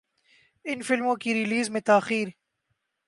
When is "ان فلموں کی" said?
0.65-1.33